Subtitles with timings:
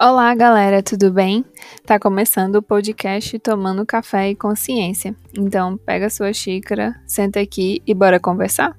[0.00, 1.44] Olá, galera, tudo bem?
[1.86, 5.14] Tá começando o podcast Tomando Café e Consciência.
[5.38, 8.76] Então, pega sua xícara, senta aqui e bora conversar?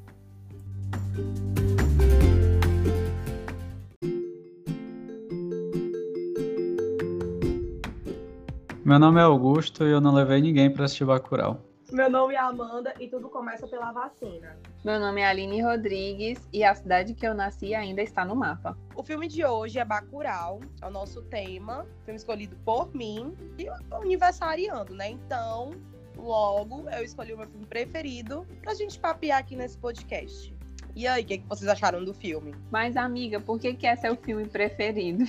[8.83, 11.61] Meu nome é Augusto e eu não levei ninguém para assistir Bacurau.
[11.95, 14.57] Meu nome é Amanda e tudo começa pela vacina.
[14.83, 18.77] Meu nome é Aline Rodrigues e a cidade que eu nasci ainda está no mapa.
[18.93, 23.69] O filme de hoje é Bacurau, é o nosso tema, filme escolhido por mim e
[23.95, 25.11] aniversariando, né?
[25.11, 25.71] Então,
[26.17, 30.53] logo eu escolhi o meu filme preferido pra gente papear aqui nesse podcast.
[30.97, 32.53] E aí, o que, que vocês acharam do filme?
[32.69, 35.23] Mas, amiga, por que, que é seu filme preferido?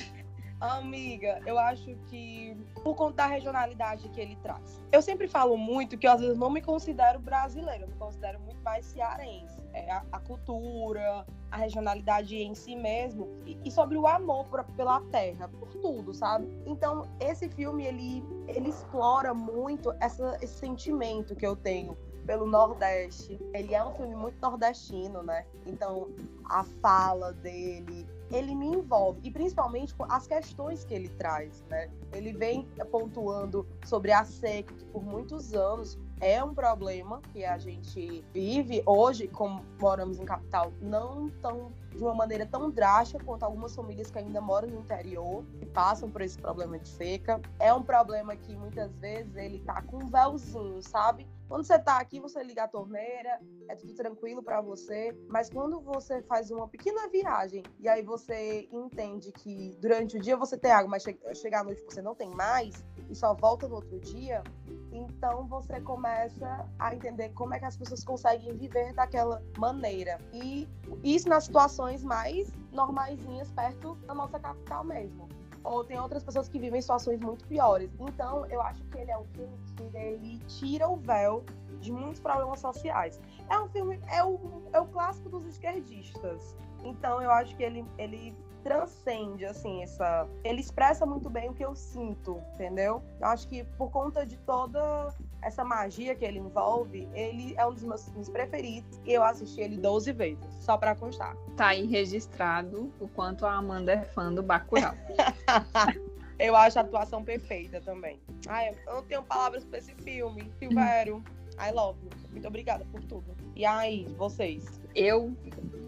[0.60, 4.82] Amiga, eu acho que por conta da regionalidade que ele traz.
[4.90, 8.40] Eu sempre falo muito que eu, às vezes não me considero brasileiro, eu me considero
[8.40, 9.60] muito mais cearense.
[9.74, 14.64] É, a, a, cultura, a regionalidade em si mesmo e, e sobre o amor por,
[14.64, 16.48] pela terra, por tudo, sabe?
[16.64, 21.94] Então, esse filme ele, ele explora muito essa, esse sentimento que eu tenho
[22.26, 23.38] pelo Nordeste.
[23.54, 25.44] Ele é um filme muito nordestino, né?
[25.66, 26.08] Então,
[26.46, 31.90] a fala dele, ele me envolve, e principalmente as questões que ele traz, né?
[32.12, 37.58] Ele vem pontuando sobre a seca, que por muitos anos é um problema que a
[37.58, 43.42] gente vive hoje, como moramos em capital, não tão de uma maneira tão drástica quanto
[43.42, 47.40] algumas famílias que ainda moram no interior e passam por esse problema de seca.
[47.58, 51.26] É um problema que muitas vezes ele tá com um véuzinho, sabe?
[51.48, 55.80] Quando você tá aqui, você liga a torneira, é tudo tranquilo para você, mas quando
[55.80, 60.72] você faz uma pequena viagem e aí você entende que durante o dia você tem
[60.72, 64.42] água, mas chega à noite você não tem mais e só volta no outro dia,
[64.90, 70.18] então você começa a entender como é que as pessoas conseguem viver daquela maneira.
[70.32, 70.68] E
[71.04, 75.28] isso nas situações mais normaisinhas perto da nossa capital mesmo.
[75.66, 77.90] Ou tem outras pessoas que vivem situações muito piores.
[77.98, 81.44] Então, eu acho que ele é um filme que ele tira o véu
[81.80, 83.20] de muitos problemas sociais.
[83.50, 84.38] É um filme, é o,
[84.72, 86.56] é o clássico dos esquerdistas.
[86.84, 90.28] Então, eu acho que ele, ele transcende, assim, essa.
[90.44, 93.02] Ele expressa muito bem o que eu sinto, entendeu?
[93.20, 95.12] Eu acho que por conta de toda
[95.42, 99.60] essa magia que ele envolve, ele é um dos meus filmes preferidos e eu assisti
[99.60, 101.36] ele 12 vezes, só para constar.
[101.56, 104.94] Tá aí registrado o quanto a Amanda é fã do Bacurau.
[106.38, 108.20] eu acho a atuação perfeita também.
[108.48, 110.50] Ai, eu não tenho palavras para esse filme.
[110.58, 111.22] Silvério,
[111.58, 112.10] I love you.
[112.30, 113.34] Muito obrigada por tudo.
[113.54, 114.80] E aí, vocês?
[114.94, 115.34] Eu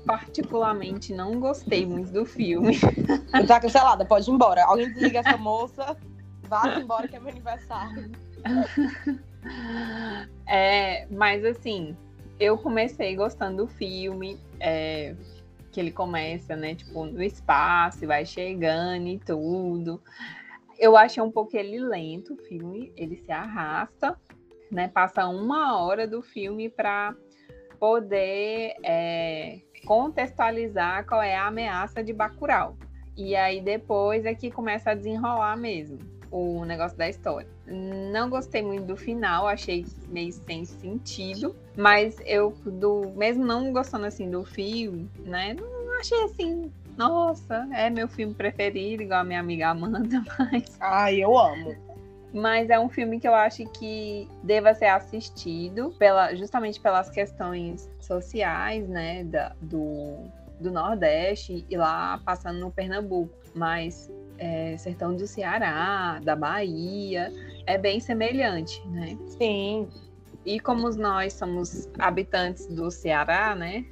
[0.07, 2.79] particularmente não gostei muito do filme.
[3.47, 4.65] Tá cancelada, pode ir embora.
[4.65, 5.97] Alguém desliga essa moça,
[6.45, 8.11] vá embora que é meu aniversário.
[10.47, 11.95] É, mas assim,
[12.41, 15.15] eu comecei gostando do filme, é,
[15.71, 20.01] que ele começa, né, tipo, no espaço, vai chegando e tudo.
[20.79, 24.19] Eu achei um pouco ele lento, o filme, ele se arrasta,
[24.71, 27.15] né, passa uma hora do filme para
[27.79, 32.77] poder é, contextualizar qual é a ameaça de Bacurau.
[33.17, 37.49] E aí depois é que começa a desenrolar mesmo o negócio da história.
[37.67, 44.07] Não gostei muito do final, achei meio sem sentido, mas eu do mesmo não gostando
[44.07, 45.55] assim do filme, né?
[45.55, 51.23] Não achei assim, nossa, é meu filme preferido, igual a minha amiga Amanda, mas Ai,
[51.23, 51.89] eu amo
[52.33, 57.89] mas é um filme que eu acho que deva ser assistido pela, justamente pelas questões
[58.01, 60.19] sociais, né, da, do,
[60.61, 67.33] do Nordeste e lá passando no Pernambuco, mas é, sertão do Ceará, da Bahia,
[67.67, 69.19] é bem semelhante, né?
[69.27, 69.89] Sim.
[70.45, 73.85] E como nós somos habitantes do Ceará, né,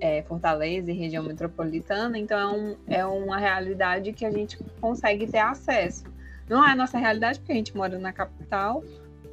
[0.00, 5.26] é, Fortaleza e região metropolitana, então é, um, é uma realidade que a gente consegue
[5.26, 6.04] ter acesso.
[6.48, 8.84] Não é a nossa realidade, porque a gente mora na capital,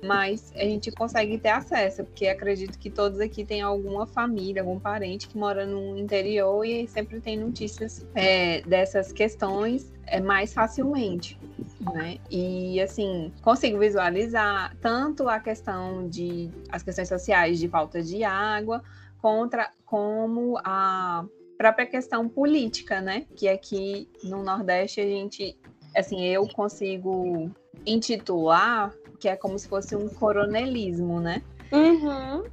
[0.04, 4.80] mas a gente consegue ter acesso, porque acredito que todos aqui têm alguma família, algum
[4.80, 11.40] parente que mora no interior e sempre tem notícias é, dessas questões é, mais facilmente.
[11.80, 12.18] Né?
[12.30, 18.84] E assim, consigo visualizar tanto a questão de as questões sociais de falta de água,
[19.22, 21.26] contra como a
[21.58, 23.26] própria questão política, né?
[23.36, 25.58] Que aqui no Nordeste a gente
[25.96, 27.50] assim, eu consigo
[27.86, 28.94] intitular
[29.24, 31.42] que é como se fosse um coronelismo, né?
[31.72, 32.44] Uhum.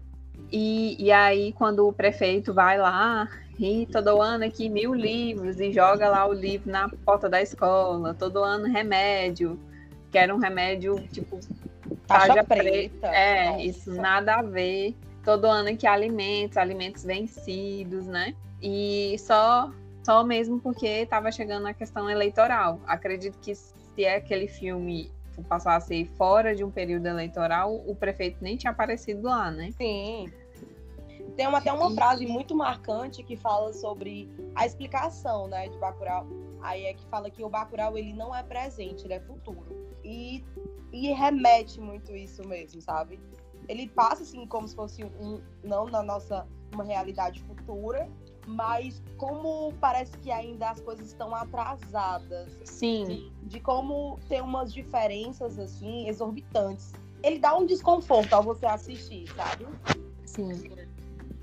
[0.53, 3.29] E, e aí, quando o prefeito vai lá
[3.59, 8.15] e todo ano aqui mil livros e joga lá o livro na porta da escola,
[8.15, 9.59] todo ano remédio,
[10.13, 11.41] que era um remédio tipo
[12.07, 12.47] taxa preta.
[12.47, 13.07] preta.
[13.09, 13.63] É, Nossa.
[13.63, 14.95] isso nada a ver.
[15.25, 18.33] Todo ano aqui alimentos, alimentos vencidos, né?
[18.63, 19.73] E só
[20.05, 22.81] só mesmo porque estava chegando a questão eleitoral.
[22.87, 25.11] Acredito que se aquele filme
[25.43, 29.71] passasse fora de um período eleitoral, o prefeito nem tinha aparecido lá, né?
[29.77, 30.31] Sim.
[31.37, 36.27] Tem uma, até uma frase muito marcante que fala sobre a explicação, né, de Bacurau.
[36.61, 39.97] Aí é que fala que o Bacurau ele não é presente, ele é futuro.
[40.05, 40.45] E,
[40.93, 43.21] e remete muito isso mesmo, sabe?
[43.69, 48.09] Ele passa assim como se fosse um não na nossa uma realidade futura,
[48.51, 52.51] mas como parece que ainda as coisas estão atrasadas.
[52.65, 53.05] Sim.
[53.05, 56.93] De, de como tem umas diferenças assim exorbitantes.
[57.23, 59.67] Ele dá um desconforto ao você assistir, sabe?
[60.25, 60.51] Sim.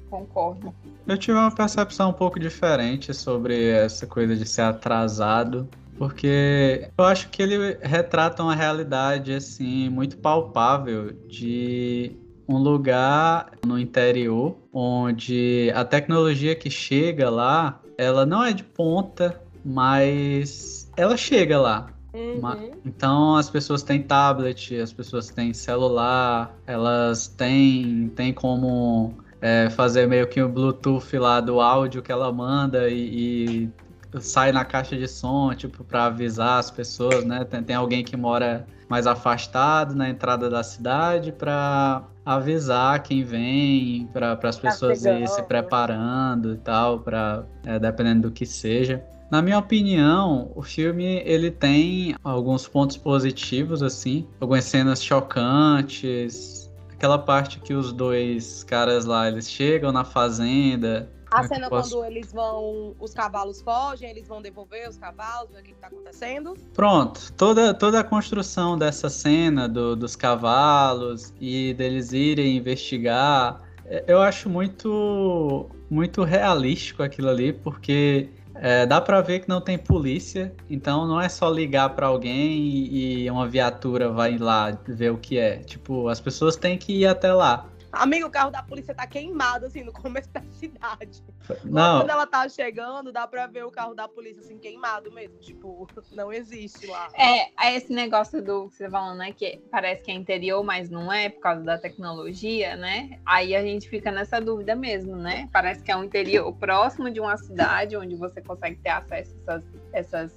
[0.09, 0.73] Concordo.
[1.05, 5.67] Eu tive uma percepção um pouco diferente sobre essa coisa de ser atrasado,
[5.97, 12.15] porque eu acho que ele retrata uma realidade assim muito palpável de
[12.47, 19.41] um lugar no interior onde a tecnologia que chega lá, ela não é de ponta,
[19.65, 21.87] mas ela chega lá.
[22.13, 22.71] Uhum.
[22.85, 30.07] Então as pessoas têm tablet, as pessoas têm celular, elas têm, têm como é, fazer
[30.07, 33.69] meio que o Bluetooth lá do áudio que ela manda e,
[34.13, 37.43] e sai na caixa de som, tipo, para avisar as pessoas, né?
[37.43, 44.05] Tem, tem alguém que mora mais afastado na entrada da cidade para avisar quem vem,
[44.11, 49.01] para as pessoas tá ir se preparando e tal, para é, dependendo do que seja.
[49.31, 57.17] Na minha opinião, o filme ele tem alguns pontos positivos assim, algumas cenas chocantes, aquela
[57.17, 61.91] parte que os dois caras lá eles chegam na fazenda a é cena posso...
[61.91, 65.87] quando eles vão, os cavalos fogem, eles vão devolver os cavalos, ver o que está
[65.87, 66.53] acontecendo.
[66.73, 74.03] Pronto, toda, toda a construção dessa cena do, dos cavalos e deles irem investigar, é,
[74.07, 79.77] eu acho muito, muito realístico aquilo ali, porque é, dá para ver que não tem
[79.77, 85.11] polícia, então não é só ligar para alguém e, e uma viatura vai lá ver
[85.11, 85.57] o que é.
[85.59, 87.65] Tipo, as pessoas têm que ir até lá.
[87.91, 91.23] Amigo, o carro da polícia tá queimado, assim, no começo da cidade.
[91.63, 92.01] Não.
[92.01, 95.37] Quando ela tá chegando, dá pra ver o carro da polícia, assim, queimado mesmo.
[95.39, 97.09] Tipo, não existe lá.
[97.13, 99.31] É, é esse negócio do que você tá falando, né?
[99.31, 103.19] Que parece que é interior, mas não é, por causa da tecnologia, né?
[103.25, 105.49] Aí a gente fica nessa dúvida mesmo, né?
[105.51, 109.53] Parece que é um interior próximo de uma cidade, onde você consegue ter acesso a
[109.53, 110.35] essas, essas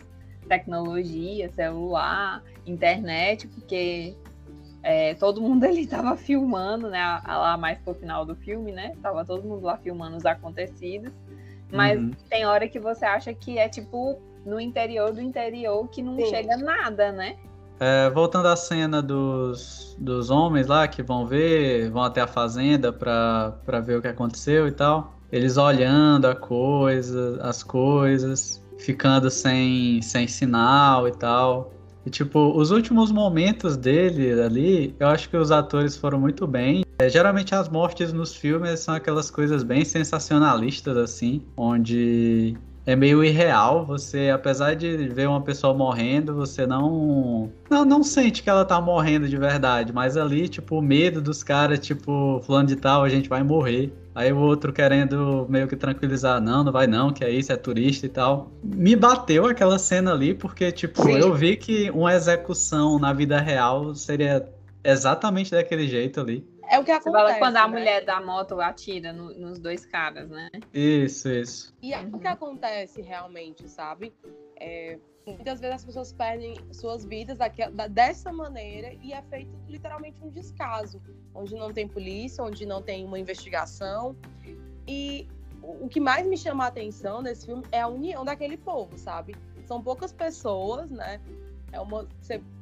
[0.48, 4.16] tecnologias, celular, internet, porque
[4.82, 7.00] é, todo mundo ali estava filmando, né?
[7.26, 8.94] Lá mais pro final do filme, né?
[9.02, 11.12] Tava todo mundo lá filmando os acontecidos.
[11.72, 12.10] Mas uhum.
[12.28, 16.26] tem hora que você acha que é tipo no interior do interior que não Sim.
[16.26, 17.36] chega nada, né?
[17.78, 22.92] É, voltando à cena dos, dos homens lá que vão ver, vão até a fazenda
[22.92, 25.14] para ver o que aconteceu e tal.
[25.32, 31.72] Eles olhando a coisa, as coisas, ficando sem, sem sinal e tal.
[32.04, 36.82] E, tipo, os últimos momentos dele ali, eu acho que os atores foram muito bem.
[36.98, 43.22] É, geralmente as mortes nos filmes são aquelas coisas bem sensacionalistas, assim, onde é meio
[43.22, 43.84] irreal.
[43.86, 48.80] Você, apesar de ver uma pessoa morrendo, você não, não não sente que ela tá
[48.80, 49.92] morrendo de verdade.
[49.92, 53.92] Mas ali, tipo, o medo dos caras, tipo, fulano de tal, a gente vai morrer.
[54.14, 57.56] Aí o outro querendo meio que tranquilizar, não, não vai não, que é isso, é
[57.56, 58.50] turista e tal.
[58.62, 61.18] Me bateu aquela cena ali, porque, tipo, Sim.
[61.18, 64.48] eu vi que uma execução na vida real seria
[64.82, 66.44] exatamente daquele jeito ali.
[66.70, 67.10] É o que acontece.
[67.10, 67.78] Você fala quando a né?
[67.78, 70.48] mulher da moto atira no, nos dois caras, né?
[70.72, 71.74] Isso, isso.
[71.82, 74.14] E é o que acontece realmente, sabe?
[74.56, 74.96] É,
[75.26, 80.30] muitas vezes as pessoas perdem suas vidas daquela, dessa maneira e é feito literalmente um
[80.30, 81.02] descaso,
[81.34, 84.14] onde não tem polícia, onde não tem uma investigação.
[84.86, 85.26] E
[85.60, 89.34] o que mais me chama a atenção nesse filme é a união daquele povo, sabe?
[89.66, 91.20] São poucas pessoas, né?
[91.72, 92.06] É uma,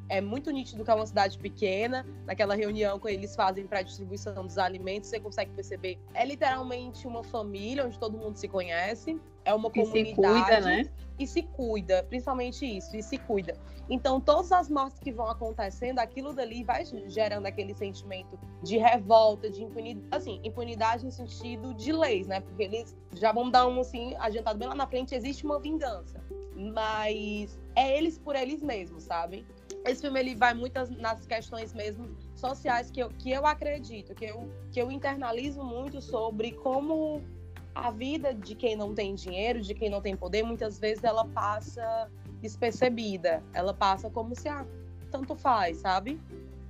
[0.09, 2.07] é muito nítido que é uma cidade pequena.
[2.27, 5.99] Naquela reunião que eles fazem para a distribuição dos alimentos, você consegue perceber.
[6.15, 9.19] É literalmente uma família onde todo mundo se conhece.
[9.45, 10.11] É uma comunidade.
[10.11, 10.83] E se cuida, né?
[11.19, 13.59] E se cuida, principalmente isso, e se cuida.
[13.91, 19.51] Então, todas as mortes que vão acontecendo, aquilo dali vai gerando aquele sentimento de revolta,
[19.51, 20.07] de impunidade.
[20.11, 22.41] Assim, impunidade no sentido de leis, né?
[22.41, 26.23] Porque eles já vão dar um assim, adiantado bem lá na frente, existe uma vingança.
[26.55, 29.47] Mas é eles por eles mesmos, sabe?
[29.87, 34.25] esse filme ele vai muitas nas questões mesmo sociais que eu, que eu acredito, que
[34.25, 37.23] eu, que eu internalizo muito sobre como
[37.75, 41.25] a vida de quem não tem dinheiro, de quem não tem poder, muitas vezes ela
[41.25, 43.43] passa despercebida.
[43.53, 44.67] Ela passa como se, ah,
[45.11, 46.21] tanto faz, sabe?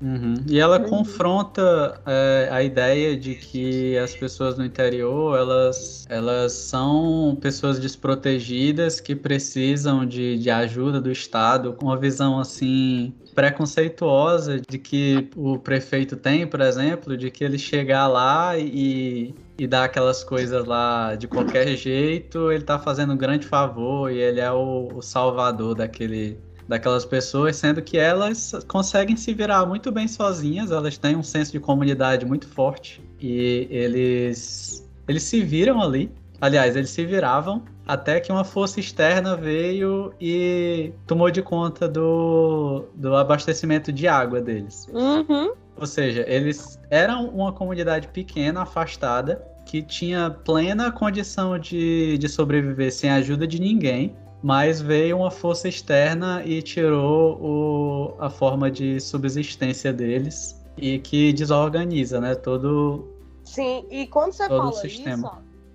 [0.01, 0.35] Uhum.
[0.47, 0.89] E ela uhum.
[0.89, 9.01] confronta é, a ideia de que as pessoas no interior elas, elas são pessoas desprotegidas
[9.01, 15.59] que precisam de, de ajuda do Estado, com uma visão assim preconceituosa de que o
[15.59, 21.15] prefeito tem, por exemplo, de que ele chegar lá e, e dar aquelas coisas lá
[21.15, 25.75] de qualquer jeito, ele tá fazendo um grande favor e ele é o, o salvador
[25.75, 26.39] daquele,
[26.69, 31.51] daquelas pessoas, sendo que elas conseguem se virar muito bem sozinhas, elas têm um senso
[31.51, 36.13] de comunidade muito forte e eles eles se viram ali.
[36.41, 42.85] Aliás, eles se viravam até que uma força externa veio e tomou de conta do,
[42.95, 44.87] do abastecimento de água deles.
[44.93, 45.53] Uhum.
[45.75, 52.93] Ou seja, eles eram uma comunidade pequena, afastada, que tinha plena condição de, de sobreviver
[52.93, 58.71] sem a ajuda de ninguém, mas veio uma força externa e tirou o, a forma
[58.71, 63.19] de subsistência deles e que desorganiza, né, todo
[63.49, 65.31] Sim, e quando você fala isso,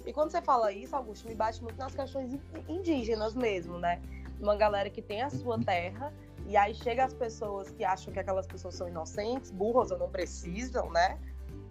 [0.06, 2.38] e quando você fala isso, Augusto, me bate muito nas questões
[2.70, 4.00] indígenas mesmo, né?
[4.40, 6.14] Uma galera que tem a sua terra,
[6.46, 10.08] e aí chega as pessoas que acham que aquelas pessoas são inocentes, burras ou não
[10.08, 11.18] precisam, né?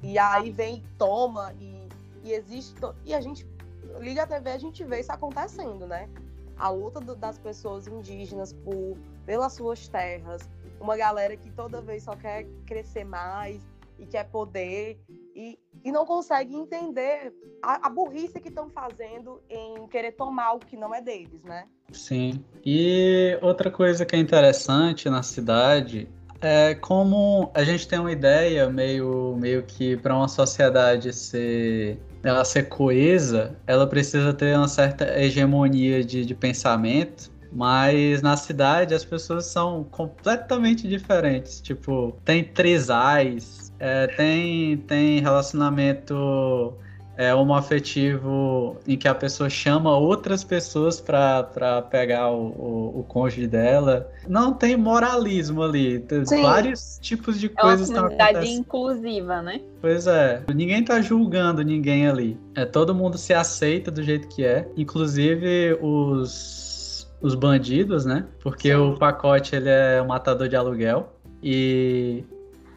[0.03, 1.87] E aí vem, toma, e,
[2.25, 2.75] e existe.
[3.05, 3.47] E a gente
[4.01, 6.09] liga a TV, a gente vê isso acontecendo, né?
[6.57, 10.49] A luta do, das pessoas indígenas por, pelas suas terras,
[10.81, 13.61] uma galera que toda vez só quer crescer mais
[13.99, 15.01] e quer poder
[15.35, 17.33] e, e não consegue entender
[17.63, 21.67] a, a burrice que estão fazendo em querer tomar algo que não é deles, né?
[21.93, 22.45] Sim.
[22.65, 26.09] E outra coisa que é interessante na cidade
[26.41, 32.45] é como a gente tem uma ideia meio, meio que para uma sociedade ser ela
[32.45, 39.05] ser coesa, ela precisa ter uma certa hegemonia de, de pensamento mas na cidade as
[39.05, 41.61] pessoas são completamente diferentes.
[41.61, 46.75] Tipo, tem trisais, é, tem, tem relacionamento
[47.17, 53.47] é, homoafetivo em que a pessoa chama outras pessoas para pegar o, o, o, cônjuge
[53.47, 54.11] dela.
[54.27, 56.01] Não tem moralismo ali.
[56.01, 56.43] Tem Sim.
[56.43, 59.61] vários tipos de coisas é uma comunidade inclusiva, né?
[59.81, 60.43] Pois é.
[60.55, 62.39] Ninguém tá julgando ninguém ali.
[62.55, 64.69] É, todo mundo se aceita do jeito que é.
[64.77, 68.27] Inclusive os, os bandidos, né?
[68.43, 68.77] Porque Sim.
[68.77, 71.13] o pacote ele é um matador de aluguel.
[71.43, 72.25] E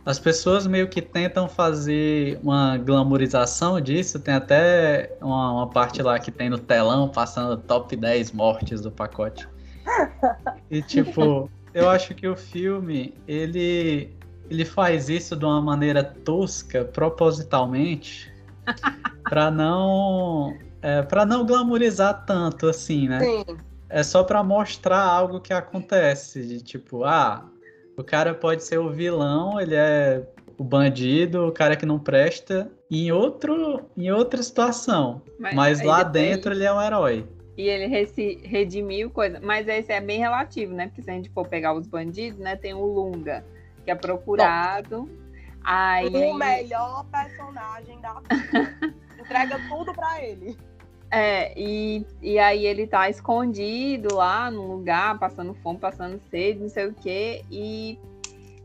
[0.05, 4.19] as pessoas meio que tentam fazer uma glamorização disso.
[4.19, 8.91] Tem até uma, uma, parte lá que tem no telão passando top 10 mortes do
[8.91, 9.47] pacote.
[10.69, 14.09] E tipo, eu acho que o filme, ele,
[14.49, 18.33] ele faz isso de uma maneira tosca, propositalmente,
[19.29, 23.19] para não é, para não glamorizar tanto assim, né?
[23.19, 23.45] Sim.
[23.87, 27.45] É só para mostrar algo que acontece, de tipo, ah,
[27.97, 30.25] o cara pode ser o vilão, ele é
[30.57, 35.21] o bandido, o cara que não presta, em outro, em outra situação.
[35.39, 37.27] Mas, mas lá dentro ele é um herói.
[37.57, 37.87] E ele
[38.43, 39.39] redimiu coisa.
[39.41, 40.87] Mas esse é bem relativo, né?
[40.87, 42.55] Porque se a gente for pegar os bandidos, né?
[42.55, 43.45] Tem o Lunga,
[43.83, 45.09] que é procurado.
[45.63, 46.07] Aí...
[46.07, 48.21] O melhor personagem da
[49.19, 50.57] Entrega tudo para ele.
[51.15, 56.67] É, e, e aí ele tá escondido lá num lugar, passando fome, passando sede, não
[56.67, 57.45] sei o quê.
[57.49, 57.97] E,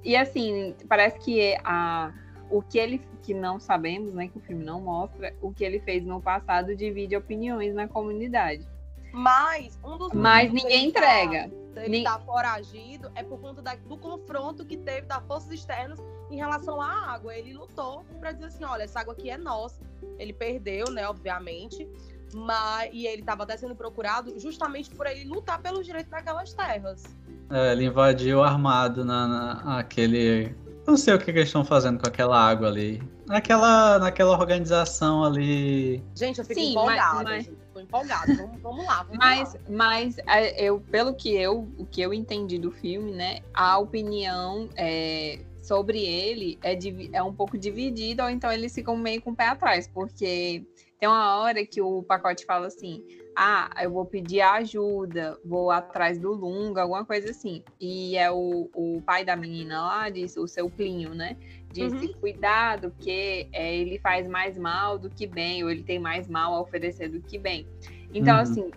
[0.02, 2.12] e assim, parece que a,
[2.50, 5.78] o que ele, que não sabemos, né, que o filme não mostra, o que ele
[5.78, 8.66] fez no passado divide opiniões na comunidade.
[9.12, 11.48] Mas um dos Mas ninguém entrega.
[11.72, 16.00] Tá, ele tá foragido é por conta da, do confronto que teve das forças externas
[16.28, 17.32] em relação à água.
[17.32, 19.80] Ele lutou para dizer assim, olha, essa água aqui é nossa.
[20.18, 21.88] Ele perdeu, né, obviamente.
[22.34, 27.02] Mas, e ele estava até sendo procurado justamente por ele lutar pelos direitos daquelas terras.
[27.50, 30.54] É, ele invadiu armado na, na aquele.
[30.86, 33.02] Não sei o que, que eles estão fazendo com aquela água ali.
[33.26, 36.02] Naquela, naquela organização ali.
[36.14, 37.22] Gente, eu fico Sim, empolgada.
[37.22, 37.56] Mas, mas...
[37.72, 38.34] Tô empolgada.
[38.34, 39.02] Vamos, vamos lá.
[39.02, 39.60] Vamos mas, lá.
[39.68, 43.40] mas é, eu, pelo que eu, o que eu entendi do filme, né?
[43.54, 46.76] A opinião é, sobre ele é,
[47.12, 50.66] é um pouco dividida, ou então eles ficam meio com o pé atrás, porque
[51.00, 53.02] tem uma hora que o pacote fala assim:
[53.34, 57.64] ah, eu vou pedir ajuda, vou atrás do Lunga, alguma coisa assim.
[57.80, 61.38] E é o, o pai da menina lá, diz, o seu Plinho, né?
[61.72, 62.12] Disse: uhum.
[62.20, 66.52] cuidado, porque é, ele faz mais mal do que bem, ou ele tem mais mal
[66.52, 67.66] a oferecer do que bem.
[68.12, 68.42] Então, uhum.
[68.42, 68.70] assim,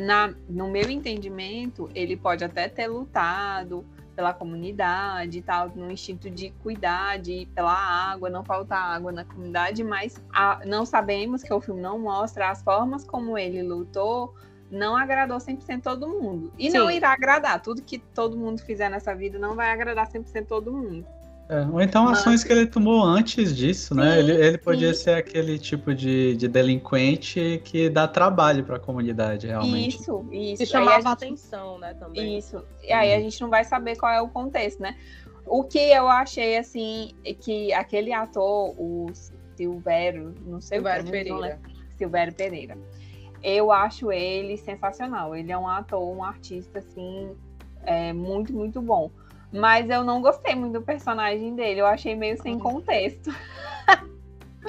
[0.00, 3.84] na, no meu entendimento, ele pode até ter lutado
[4.16, 9.24] pela comunidade e tal, no instinto de cuidar, de pela água, não faltar água na
[9.24, 14.34] comunidade, mas a, não sabemos que o filme não mostra as formas como ele lutou,
[14.70, 16.50] não agradou 100% todo mundo.
[16.58, 16.78] E Sim.
[16.78, 17.60] não irá agradar.
[17.60, 21.06] Tudo que todo mundo fizer nessa vida não vai agradar 100% todo mundo.
[21.48, 24.14] É, ou então ações que ele tomou antes disso, né?
[24.14, 25.04] Sim, Ele, ele podia sim.
[25.04, 29.96] ser aquele tipo de, de delinquente que dá trabalho para a comunidade, realmente.
[30.00, 30.56] Isso, isso.
[30.64, 32.36] Se chamava a gente- atenção, né, também.
[32.36, 32.60] Isso.
[32.82, 34.96] E aí a gente não vai saber qual é o contexto, né?
[35.46, 39.06] O que eu achei, assim, é que aquele ator, o
[39.56, 41.34] Silvério, não sei Silvério o que, Pereira.
[41.34, 42.78] não lembro, Silvério Pereira.
[43.40, 45.36] Eu acho ele sensacional.
[45.36, 47.30] Ele é um ator, um artista, assim,
[47.84, 49.10] é, muito, muito bom.
[49.52, 51.80] Mas eu não gostei muito do personagem dele.
[51.80, 53.30] Eu achei meio sem contexto.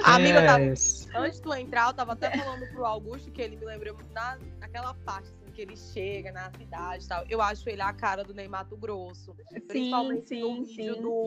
[0.04, 1.08] A amiga esse.
[1.16, 4.12] Antes de tu entrar, eu tava até falando pro Augusto que ele me lembrou muito
[4.12, 5.28] na, naquela parte
[5.58, 7.24] que ele chega na cidade e tal.
[7.28, 9.34] Eu acho ele a cara do Ney Mato Grosso.
[9.72, 11.02] Sim, vídeo sim.
[11.02, 11.24] do.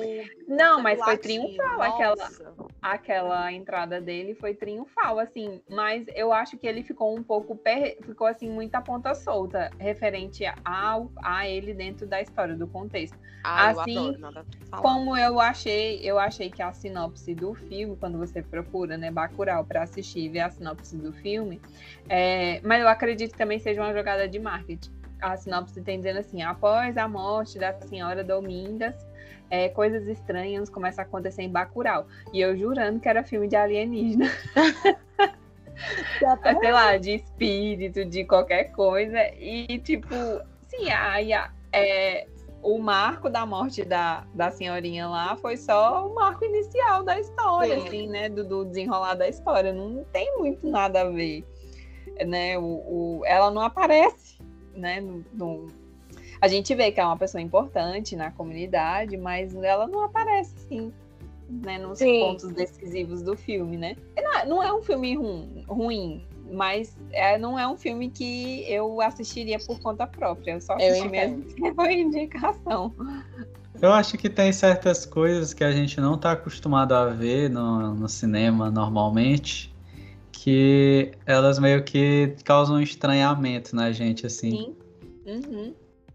[0.48, 2.54] Não, mas foi triunfal aquela, Nossa.
[2.82, 7.98] aquela entrada dele foi triunfal, assim, mas eu acho que ele ficou um pouco, per-
[8.04, 13.18] ficou assim, muita ponta solta, referente ao, a ele dentro da história, do contexto.
[13.44, 14.46] Ah, Assim, eu adoro.
[14.82, 19.66] Como eu achei, eu achei que a sinopse do filme, quando você procura, né, Bacurau,
[19.66, 21.60] para assistir e ver a sinopse do filme,
[22.08, 24.92] é, mas eu acredito que também seja uma jogada de marketing.
[25.22, 28.96] A sinopse tem dizendo assim, após a morte da senhora Domingas,
[29.50, 32.08] é, coisas estranhas começam a acontecer em Bacurau.
[32.34, 34.25] E eu jurando que era filme de alienígena,
[36.60, 39.20] sei lá, de espírito, de qualquer coisa.
[39.38, 40.16] E, tipo,
[40.68, 42.28] sim, aí a- é,
[42.63, 47.80] o marco da morte da, da senhorinha lá foi só o marco inicial da história,
[47.80, 47.88] Sim.
[47.88, 48.30] assim, né?
[48.30, 49.74] Do, do desenrolar da história.
[49.74, 51.44] Não tem muito nada a ver.
[52.25, 52.58] Né?
[52.58, 54.38] O, o- ela não aparece,
[54.75, 55.00] né?
[55.01, 55.68] no- no-
[56.39, 60.91] a gente vê que é uma pessoa importante na comunidade, mas ela não aparece, assim,
[61.48, 61.77] né?
[61.77, 62.20] Nos Sim.
[62.20, 63.96] pontos decisivos do filme, né?
[64.18, 68.65] Não é- não é um filme rum- ruim, mas é, não é um filme que
[68.68, 70.53] eu assistiria por conta própria.
[70.53, 72.94] Eu só Eu assisti mesmo porque foi indicação.
[73.82, 77.94] Eu acho que tem certas coisas que a gente não está acostumado a ver no,
[77.96, 79.74] no cinema normalmente,
[80.32, 84.52] que elas meio que causam um estranhamento na gente, assim.
[84.52, 84.76] Sim.
[85.26, 85.74] Uhum.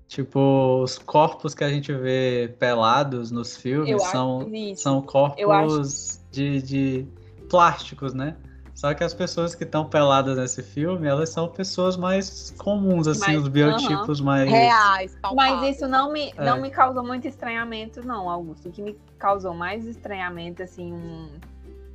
[0.09, 6.62] Tipo, os corpos que a gente vê pelados nos filmes Eu são, são corpos de,
[6.62, 7.07] de
[7.48, 8.37] plásticos, né?
[8.72, 13.33] Só que as pessoas que estão peladas nesse filme, elas são pessoas mais comuns, assim,
[13.33, 14.48] Mais- os biotipos mais.
[14.50, 15.61] Reais, palpáveis.
[15.61, 16.44] Mas isso não me, É.
[16.44, 18.68] não me causou muito estranhamento, não, Augusto.
[18.68, 21.31] O que me causou mais estranhamento, assim, um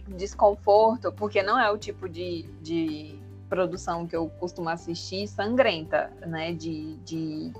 [0.07, 6.53] desconforto, porque não é o tipo de, de produção que eu costumo assistir sangrenta, né?
[6.53, 7.51] De, de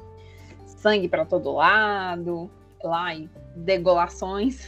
[0.65, 2.49] sangue para todo lado,
[2.83, 4.65] lá e degolações.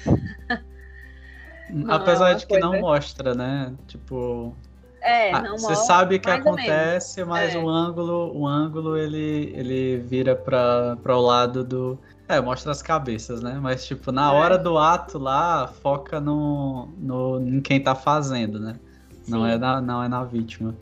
[1.70, 3.74] Não, Apesar é uma de que não coisa- mostra, né?
[3.88, 4.56] Tipo,
[5.02, 7.58] É, ah, não você mostra, sabe que acontece, mas É.
[7.58, 12.00] o ângulo, o ângulo ele, ele vira para o lado do.
[12.36, 13.60] É, mostra as cabeças, né?
[13.62, 14.36] Mas, tipo, na É.
[14.36, 18.80] hora do ato lá, foca no, no, em quem tá fazendo, né?
[19.28, 20.76] Não é, na, não é na vítima.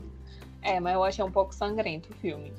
[0.61, 2.53] É, mas eu achei um pouco sangrento o filme.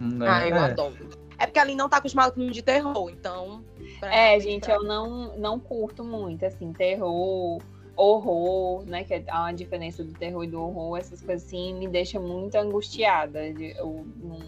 [0.00, 0.60] Hum, Ah, eu é.
[0.72, 0.96] adoro.
[1.38, 3.62] É porque ali não tá acostumado com filme de terror, então.
[4.02, 7.60] É, gente, pra- eu não, não curto muito, assim, terror,
[7.96, 9.04] horror, né?
[9.04, 12.56] Que há uma diferença do terror e do horror, essas coisas assim, me deixa muito
[12.56, 13.52] angustiada.
[13.52, 14.38] de- Eu não,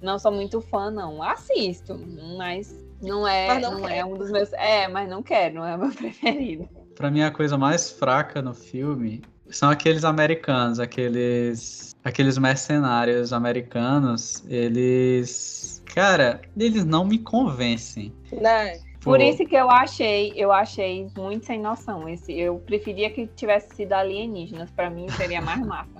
[0.00, 1.22] não sou muito fã, não.
[1.22, 1.96] Assisto,
[2.36, 4.52] mas não é, Mas não não é um dos meus.
[4.52, 6.68] É, mas não quero, não é o meu preferido.
[6.94, 14.44] Pra mim, a coisa mais fraca no filme são aqueles americanos, aqueles, aqueles mercenários americanos.
[14.48, 15.82] Eles.
[15.94, 18.12] Cara, eles não me convencem.
[18.32, 18.78] Né?
[19.00, 22.08] Por isso que eu achei, eu achei muito sem noção.
[22.08, 25.90] Esse, eu preferia que tivesse sido alienígenas, pra mim seria mais massa.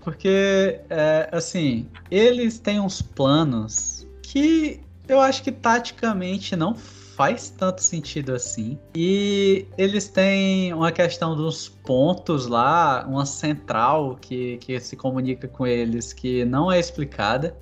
[0.00, 7.82] Porque, é, assim, eles têm uns planos que eu acho que taticamente não faz tanto
[7.82, 8.78] sentido assim.
[8.94, 15.66] E eles têm uma questão dos pontos lá, uma central que, que se comunica com
[15.66, 17.56] eles que não é explicada.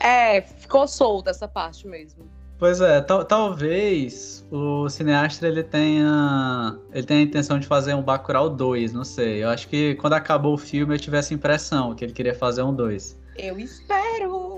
[0.00, 2.24] É, ficou solta essa parte mesmo.
[2.58, 8.02] Pois é, tal- talvez o cineasta ele tenha, ele tenha a intenção de fazer um
[8.02, 9.44] Bacurau 2, não sei.
[9.44, 12.62] Eu acho que quando acabou o filme eu tive essa impressão que ele queria fazer
[12.62, 13.18] um 2.
[13.36, 14.56] Eu espero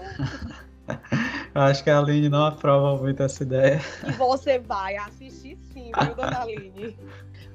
[1.62, 3.80] acho que a Aline não aprova muito essa ideia.
[4.04, 6.96] que você vai assistir sim, viu, dona Aline?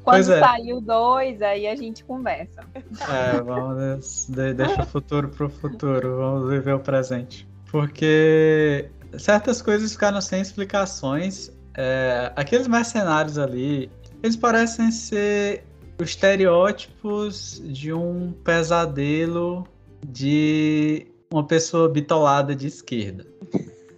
[0.03, 0.39] Quando é.
[0.39, 2.61] sair o 2, aí a gente conversa.
[3.09, 7.47] É, vamos de- deixa o futuro pro futuro, vamos viver o presente.
[7.71, 11.51] Porque certas coisas ficaram sem explicações.
[11.75, 13.89] É, aqueles mercenários ali,
[14.21, 15.63] eles parecem ser
[15.97, 19.65] os estereótipos de um pesadelo
[20.05, 23.25] de uma pessoa bitolada de esquerda.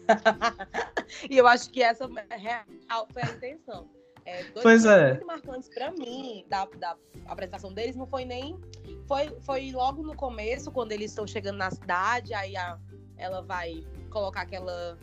[1.29, 3.87] e eu acho que essa real foi a intenção.
[4.25, 5.09] É, dois Pois é.
[5.09, 8.59] muito marcantes pra mim da, da apresentação deles não foi nem.
[9.07, 12.79] Foi, foi logo no começo, quando eles estão chegando na cidade, aí a,
[13.17, 14.97] ela vai colocar aquela.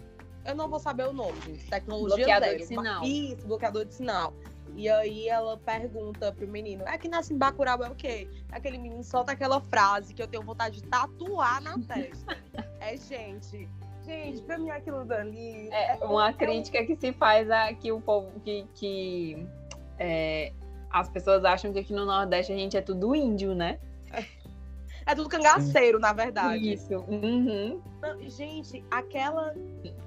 [0.44, 1.70] Eu não vou saber o nome, gente.
[1.70, 2.58] Tecnologia Bloqueador zero.
[2.58, 3.04] de sinal.
[3.04, 4.34] Isso, bloqueador de sinal.
[4.74, 8.28] E aí ela pergunta pro menino: é que nasce em Bacurau é o quê?
[8.50, 12.36] Aquele menino solta aquela frase que eu tenho vontade de tatuar na testa.
[12.80, 13.68] é, gente.
[14.04, 15.68] Gente, pra mim aquilo dali.
[15.70, 19.46] É uma crítica que se faz a que o povo que, que
[19.98, 20.52] é,
[20.90, 23.78] as pessoas acham que aqui no Nordeste a gente é tudo índio, né?
[25.06, 26.72] É tudo cangaceiro, na verdade.
[26.72, 26.96] Isso.
[27.08, 27.80] Uhum.
[28.28, 29.54] Gente, aquela,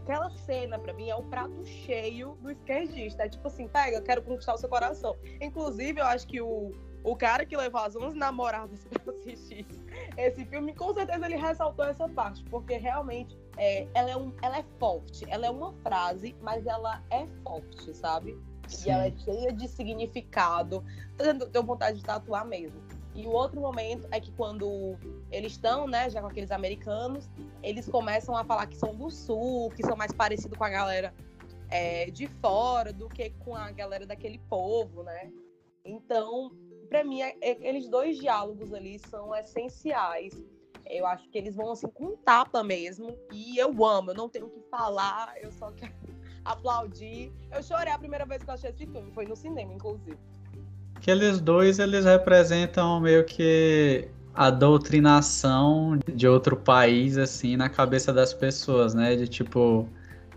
[0.04, 3.24] aquela cena pra mim é o prato cheio do esquerdista.
[3.24, 5.16] É tipo assim, pega, eu quero conquistar o seu coração.
[5.42, 6.72] Inclusive, eu acho que o,
[7.04, 9.66] o cara que levou as 11 namoradas pra assistir
[10.18, 14.58] esse filme, com certeza ele ressaltou essa parte, porque realmente é, ela, é um, ela
[14.58, 15.26] é forte.
[15.30, 18.38] Ela é uma frase, mas ela é forte, sabe?
[18.86, 20.84] E ela é cheia de significado.
[21.20, 22.82] Eu tenho vontade de tatuar mesmo.
[23.16, 24.98] E o outro momento é que quando
[25.32, 27.30] eles estão, né, já com aqueles americanos,
[27.64, 31.14] eles começam a falar que são do sul, que são mais parecidos com a galera
[31.70, 35.32] é, de fora do que com a galera daquele povo, né?
[35.84, 36.52] Então,
[36.90, 40.34] para mim, é- é- aqueles dois diálogos ali são essenciais.
[40.86, 43.18] Eu acho que eles vão assim com tapa mesmo.
[43.32, 45.94] E eu amo, eu não tenho o que falar, eu só quero
[46.46, 47.32] aplaudir.
[47.52, 50.18] Eu chorei a primeira vez que eu achei esse filme, foi no cinema, inclusive.
[50.96, 58.34] Aqueles dois, eles representam meio que a doutrinação de outro país, assim, na cabeça das
[58.34, 59.16] pessoas, né?
[59.16, 59.88] De tipo,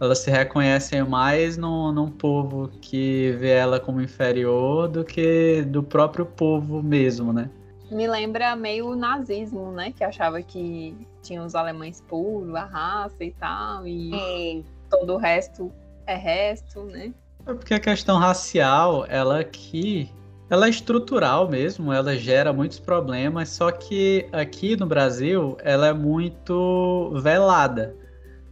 [0.01, 5.83] elas se reconhecem mais no, num povo que vê ela como inferior do que do
[5.83, 7.51] próprio povo mesmo, né?
[7.90, 9.92] Me lembra meio o nazismo, né?
[9.97, 14.64] Que achava que tinha os alemães puros, a raça e tal, e Sim.
[14.90, 15.73] todo o resto
[16.07, 17.12] é resto, né?
[17.47, 20.11] É porque a questão racial, ela aqui,
[20.50, 25.92] ela é estrutural mesmo, ela gera muitos problemas, só que aqui no Brasil ela é
[25.92, 27.94] muito velada.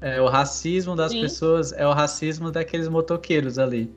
[0.00, 1.22] É, o racismo das Sim.
[1.22, 3.90] pessoas é o racismo daqueles motoqueiros ali.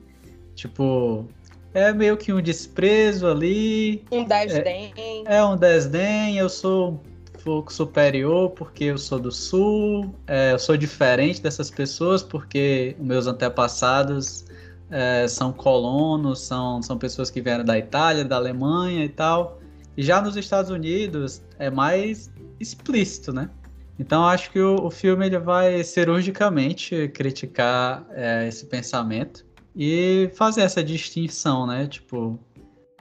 [0.54, 1.26] Tipo,
[1.74, 4.92] é meio que um desprezo ali, Um desdém.
[5.26, 10.58] é um desdém, eu sou um pouco superior porque eu sou do sul, é, eu
[10.58, 14.44] sou diferente dessas pessoas porque meus antepassados
[14.90, 19.60] é, são colonos, são, são pessoas que vieram da Itália, da Alemanha e tal.
[19.96, 23.50] E já nos Estados Unidos é mais explícito, né?
[23.98, 29.44] Então acho que o, o filme ele vai cirurgicamente criticar é, esse pensamento
[29.76, 31.86] e fazer essa distinção, né?
[31.86, 32.38] Tipo,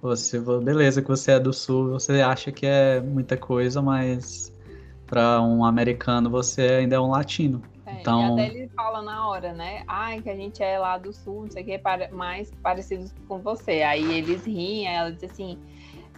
[0.01, 4.53] você, beleza, que você é do sul, você acha que é muita coisa, mas
[5.07, 7.61] para um americano você ainda é um latino.
[7.89, 9.83] É, Então- E até ele fala na hora, né?
[9.87, 13.39] Ai, que a gente é lá do sul, não sei o que, mais parecidos com
[13.39, 13.81] você.
[13.83, 15.57] Aí eles riem, aí ela diz assim.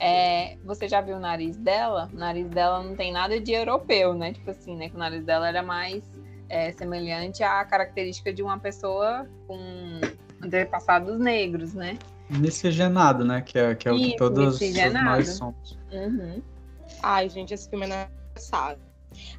[0.03, 2.09] é, você já viu o nariz dela?
[2.11, 4.33] O nariz dela não tem nada de europeu, né?
[4.33, 4.89] Tipo assim, né?
[4.89, 6.03] Que o nariz dela era mais
[6.49, 9.57] é, semelhante à característica de uma pessoa com
[10.43, 11.99] antepassados negros, né?
[12.29, 13.41] Miscigenado, né?
[13.41, 14.59] Que é, que é o que todos
[14.91, 15.77] nós somos.
[15.91, 16.41] Uhum.
[17.03, 18.79] Ai, gente, esse filme é necessário.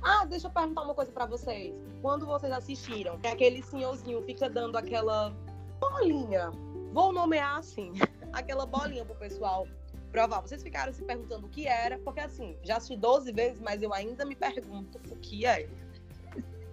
[0.02, 1.74] Ah, deixa eu perguntar uma coisa pra vocês.
[2.00, 5.34] Quando vocês assistiram, que aquele senhorzinho fica dando aquela
[5.80, 6.50] bolinha,
[6.92, 7.92] vou nomear assim,
[8.32, 9.66] aquela bolinha pro pessoal
[10.10, 10.40] provar.
[10.42, 13.92] Vocês ficaram se perguntando o que era, porque assim, já assisti 12 vezes, mas eu
[13.94, 15.66] ainda me pergunto o que é.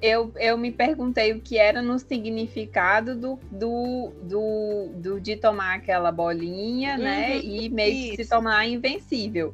[0.02, 5.76] eu, eu me perguntei o que era no significado do, do, do, do- de tomar
[5.76, 7.36] aquela bolinha, né?
[7.36, 8.30] Uhum, E meio que se isso.
[8.32, 9.54] tornar invencível.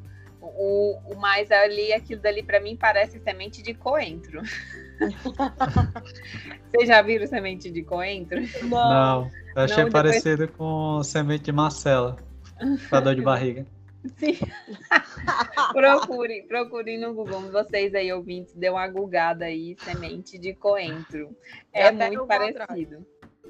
[0.57, 4.41] O, o mais ali, aquilo dali para mim parece semente de coentro.
[6.71, 8.39] Vocês já viram semente de coentro?
[8.63, 12.17] Não, eu achei Não, depois- parecido com semente de Marcela,
[12.89, 13.65] pra dor de barriga.
[14.17, 14.37] Sim.
[15.73, 17.51] procure, procure no Google.
[17.51, 21.35] Vocês aí, ouvintes, dê uma gulgada aí, semente de coentro.
[21.73, 22.87] É eu muito vou atrás.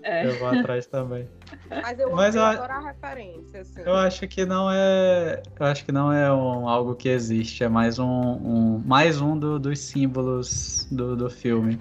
[0.04, 0.26] É.
[0.26, 1.28] Eu vou atrás também.
[1.70, 3.82] Mas eu, Mas eu a referência, assim.
[3.86, 5.42] Eu acho que não é.
[5.60, 9.38] Eu acho que não é um, algo que existe, é mais um, um- mais um
[9.38, 11.80] do- dos símbolos do, do filme.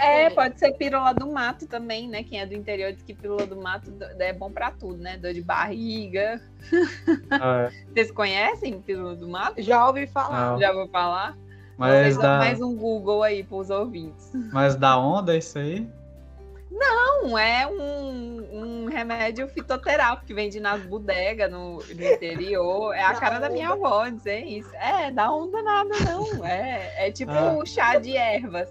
[0.00, 2.22] É, pode ser pílula do mato também, né?
[2.22, 5.18] Quem é do interior diz que pílula do mato é bom pra tudo, né?
[5.18, 6.40] Dor de barriga.
[7.30, 9.60] É, Vocês conhecem pílula do mato?
[9.62, 10.52] Já ouvi falar.
[10.52, 10.58] Não.
[10.60, 11.36] Já vou falar?
[11.76, 14.30] mas, dá, mais um Google aí pros ouvintes.
[14.50, 15.86] mas dá onda isso aí?
[16.70, 22.92] Não, é um, um remédio fitoterápico que vende nas bodegas no, no interior.
[22.94, 23.86] É a Dá cara da minha onda.
[23.86, 24.74] avó dizer isso.
[24.76, 26.44] É, dá onda nada não.
[26.44, 27.64] É, é tipo Ah.
[27.64, 28.68] chá de ervas.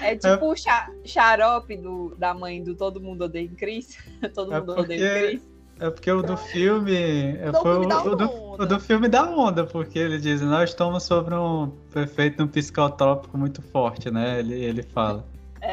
[0.00, 3.96] É tipo o xa- xarope do, da mãe do Todo Mundo Odeia Cris.
[4.34, 5.46] Todo É mundo porque- odeia Cris.
[5.78, 7.36] É porque o do filme.
[7.38, 8.62] é, Não, foi filme o, o do, onda.
[8.62, 13.36] o do filme dá onda, porque ele diz, nós estamos sobre um efeito um psicotrópico
[13.36, 14.38] muito forte, né?
[14.40, 15.22] Ele, ele fala.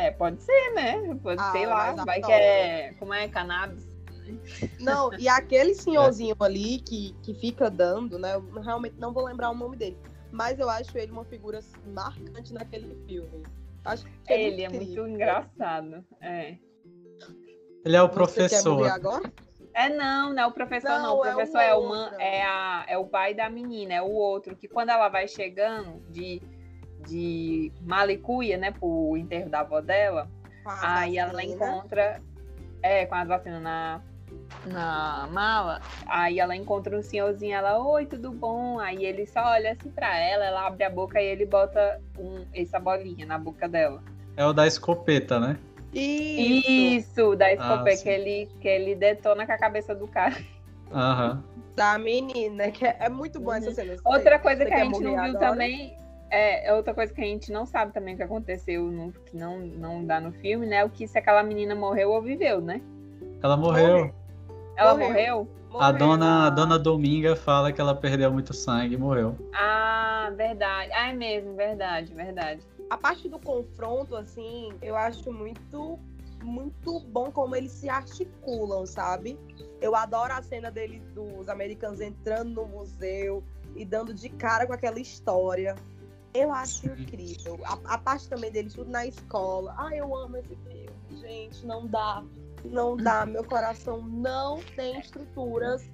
[0.03, 1.17] É, pode ser, né?
[1.21, 2.93] Pode, Ah, sei lá, vai que é.
[2.99, 3.27] Como é?
[3.27, 3.89] Cannabis?
[4.79, 8.35] Não, e aquele senhorzinho ali que, que fica dando, né?
[8.35, 9.97] Eu realmente não vou lembrar o nome dele.
[10.31, 13.43] Mas eu acho ele uma figura assim, marcante naquele filme.
[13.85, 15.03] Acho que Ele é incrível.
[15.03, 16.03] muito engraçado.
[16.21, 16.55] É.
[17.85, 18.87] Ele é o Você quer professor.
[18.87, 19.31] agora?
[19.75, 21.03] É não, não é o professor, não.
[21.03, 23.93] Não, O é o professor é o, man, é, a, é o pai da menina,
[23.93, 26.41] é o outro, que quando ela vai chegando de,
[27.07, 30.27] de Malicuia, né, pro enterro da avó dela,
[30.63, 31.53] Com a aí ela vacina.
[31.53, 32.21] encontra,
[32.81, 34.01] é, com as vacinas na,
[34.65, 38.79] na mala, aí ela encontra um senhorzinho, ela, oi, tudo bom?
[38.79, 42.45] Aí ele só olha assim pra ela, ela abre a boca e ele bota um,
[42.53, 44.01] essa bolinha na boca dela.
[44.35, 45.57] É o da escopeta, né?
[45.93, 46.69] Isso.
[46.71, 48.03] Isso, da escopeta, sim.
[48.03, 50.35] que ele, que ele detona com a cabeça do cara.
[50.91, 51.43] Aham.
[51.75, 53.73] Da menina, que é, é muito bom essa Uhum.
[53.75, 53.95] cena.
[54.05, 55.51] Outra coisa você que a gente não viu agora?
[55.51, 55.97] também
[56.33, 59.37] é, é outra coisa que a gente não sabe também o que aconteceu, no, que
[59.37, 60.83] não, não dá no filme, né?
[60.83, 62.81] O que se aquela menina morreu ou viveu, né?
[63.43, 64.11] Ela morreu.
[64.75, 65.07] Ela Morreu.
[65.09, 65.47] morreu?
[65.79, 69.35] A dona, a dona Dominga fala que ela perdeu muito sangue e morreu.
[69.53, 70.91] Ah, verdade.
[70.93, 72.61] Ah, é mesmo, verdade, verdade.
[72.89, 75.99] A parte do confronto, assim, eu acho muito,
[76.43, 79.37] muito bom como eles se articulam, sabe?
[79.79, 83.43] Eu adoro a cena deles, dos americanos entrando no museu
[83.75, 85.75] e dando de cara com aquela história.
[86.33, 87.59] Eu acho incrível.
[87.65, 89.75] A, a parte também deles, tudo na escola.
[89.77, 90.89] Ah, eu amo esse filme.
[91.21, 92.23] Gente, não dá.
[92.65, 93.25] Não dá.
[93.25, 95.87] Meu coração não tem estruturas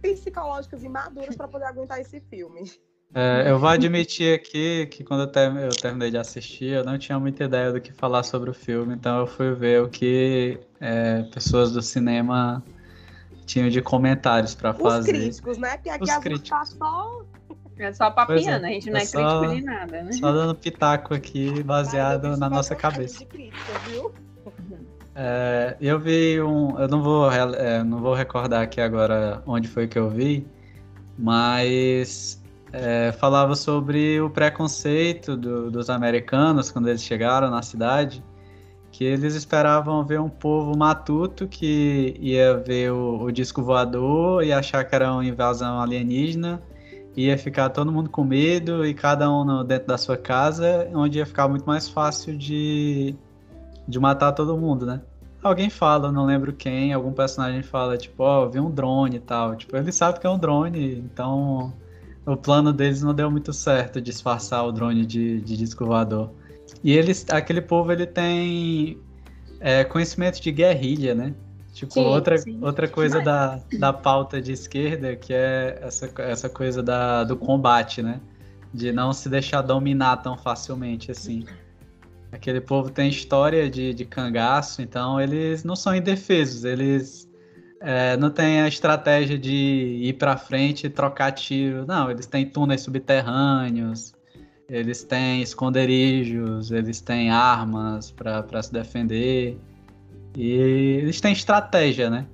[0.00, 2.70] psicológicas e maduras para poder aguentar esse filme.
[3.14, 6.98] É, eu vou admitir aqui que quando eu, ter- eu terminei de assistir, eu não
[6.98, 10.58] tinha muita ideia do que falar sobre o filme, então eu fui ver o que
[10.80, 12.64] é, pessoas do cinema
[13.46, 15.12] tinham de comentários para Os fazer.
[15.12, 15.76] críticos, né?
[15.76, 17.24] Porque aqui Os a gente tá só
[17.78, 20.12] É só papiando, a gente não É é, só- crítico de nada, né?
[20.12, 23.18] Só dando pitaco aqui, baseado Mas na vi nossa super cabeça.
[23.18, 24.14] de crítica, viu?
[25.16, 26.78] É, eu vi um.
[26.78, 30.46] Eu não vou, é, não vou recordar aqui agora onde foi que eu vi,
[31.18, 38.22] mas é, falava sobre o preconceito do- dos americanos quando eles chegaram na cidade,
[38.90, 44.52] que eles esperavam ver um povo matuto que ia ver o, o disco voador e
[44.52, 46.60] achar que era uma invasão alienígena,
[47.16, 51.18] ia ficar todo mundo com medo e cada um no- dentro da sua casa, onde
[51.18, 53.14] ia ficar muito mais fácil de
[53.86, 55.02] de matar todo mundo, né?
[55.42, 59.54] Alguém fala, não lembro quem, algum personagem fala, tipo, ó, vi um drone e tal.
[59.56, 61.70] Tipo, ele sabe que é um drone, então
[62.24, 66.30] o plano deles não deu muito certo, disfarçar o drone de, de disco voador.
[66.82, 68.98] E eles, aquele povo, ele tem
[69.60, 71.34] é, conhecimento de guerrilha, né?
[71.74, 72.58] Tipo, Sim, outra, sim.
[72.62, 78.00] outra coisa da, da pauta de esquerda, que é essa, essa coisa da, do combate,
[78.00, 78.20] né?
[78.72, 81.44] De não se deixar dominar tão facilmente assim.
[82.30, 87.28] Aquele povo tem história de, de cangaço, então eles não são indefesos, eles
[87.80, 89.52] é, não têm a estratégia de
[90.00, 91.84] ir pra frente e trocar tiro.
[91.86, 94.14] Não, eles têm túneis subterrâneos,
[94.68, 99.58] eles têm esconderijos, eles têm armas para se defender.
[100.36, 102.26] E eles têm estratégia, né?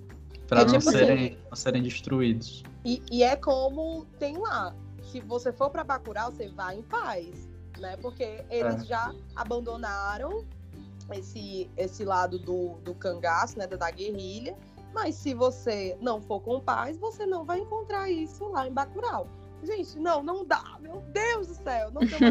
[0.49, 2.63] Para É não, tipo assim- serem, não serem destruídos.
[2.85, 4.75] E, e é como tem lá.
[5.03, 7.97] Se você for pra Bacurau, você vai em paz, né?
[7.99, 8.85] Porque eles É.
[8.85, 10.45] já abandonaram
[11.13, 13.67] esse, esse lado do, do cangaço, né?
[13.67, 14.57] Da, da guerrilha.
[14.95, 19.29] Mas se você não for com paz, você não vai encontrar isso lá em Bacurau.
[19.63, 20.79] Gente, não, não dá.
[20.81, 21.91] Meu Deus do céu.
[21.91, 22.19] Não tem.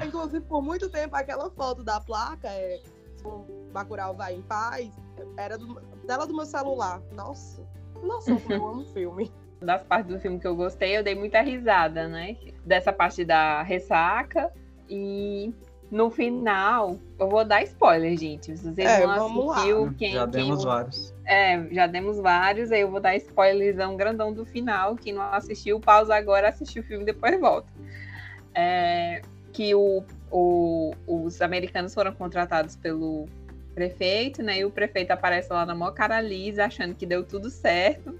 [0.06, 2.80] Inclusive, por muito tempo, aquela foto da placa é
[3.24, 4.90] o Bacurau vai em paz,
[5.36, 7.00] era do, dela do meu celular.
[7.12, 7.62] Nossa,
[8.02, 9.32] nossa, como eu amo o filme.
[9.60, 12.36] Das partes do filme que eu gostei, eu dei muita risada, né?
[12.66, 14.50] Dessa parte da ressaca.
[14.90, 15.54] E
[15.88, 18.56] no final, eu vou dar spoiler, gente.
[18.56, 19.52] Se vocês É, não vamos lá.
[19.54, 21.14] assistiu, quem, Já quem demos o- vários.
[21.24, 24.96] É, já demos vários, aí eu vou dar spoilerzão grandão do final.
[24.96, 27.72] Quem não assistiu, pausa agora, assiste o filme e depois volta.
[28.54, 30.02] É, que o,
[30.32, 33.26] o- os americanos foram contratados pelo
[33.74, 34.58] prefeito, né?
[34.58, 38.18] E o prefeito aparece lá na maior cara lisa, achando que deu tudo certo.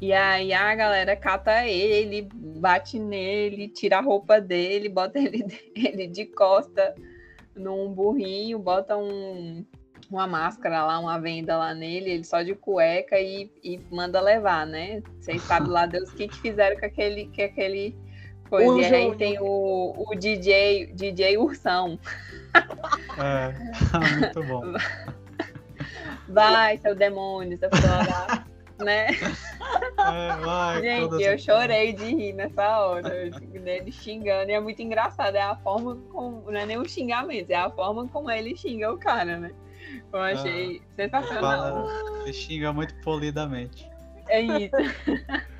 [0.00, 6.06] E aí a galera cata ele, bate nele, tira a roupa dele, bota ele, ele
[6.06, 6.94] de costa
[7.56, 9.64] num burrinho, bota um,
[10.08, 14.64] uma máscara lá, uma venda lá nele, ele só de cueca e, e manda levar,
[14.66, 15.02] né?
[15.18, 17.96] Vocês sabem lá Deus o que, que fizeram com aquele, com aquele
[18.50, 19.16] Pois O e aí Júnior.
[19.16, 21.98] tem o, o DJ, DJ Ursão.
[23.18, 23.54] É,
[24.18, 24.72] muito bom.
[26.28, 28.48] Vai, seu demônio, seu filho
[28.84, 29.08] né?
[29.10, 35.34] É, vai, Gente, eu chorei de rir nessa hora, dele xingando, e é muito engraçado,
[35.36, 38.92] é a forma como, não é nem o xingamento, é a forma como ele xinga
[38.92, 39.52] o cara, né?
[40.12, 41.88] Eu achei sensacional.
[41.88, 43.88] Fala, ele xinga muito polidamente.
[44.28, 44.76] É isso.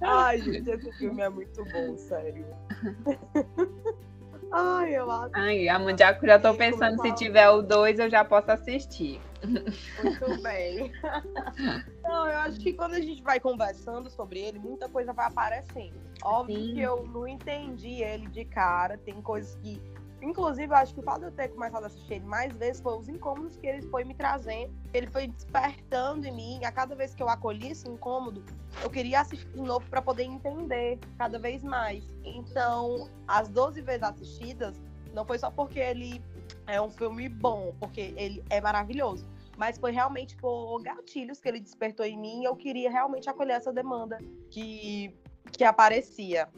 [0.00, 2.46] Ai, gente, esse filme é muito bom, sério.
[4.52, 8.10] Ai, eu acho Ai, a Mandiaco já tô Sim, pensando, se tiver o 2, eu
[8.10, 9.18] já posso assistir.
[9.42, 10.92] muito bem.
[12.04, 15.94] Não, eu acho que quando a gente vai conversando sobre ele, muita coisa vai aparecendo.
[16.22, 16.74] Óbvio Sim.
[16.74, 19.80] que eu não entendi ele de cara, tem coisas que.
[20.22, 22.80] Inclusive, eu acho que o fato de eu ter começado a assistir ele mais vezes
[22.80, 24.72] foi os incômodos que ele foi me trazendo.
[24.94, 26.64] Ele foi despertando em mim.
[26.64, 28.44] A cada vez que eu acolhi esse incômodo,
[28.82, 32.04] eu queria assistir de novo para poder entender cada vez mais.
[32.24, 34.80] Então, as 12 vezes assistidas,
[35.12, 36.22] não foi só porque ele
[36.68, 39.26] é um filme bom, porque ele é maravilhoso.
[39.56, 43.54] Mas foi realmente por gatilhos que ele despertou em mim e eu queria realmente acolher
[43.54, 44.18] essa demanda
[44.50, 45.14] que,
[45.50, 46.48] que aparecia.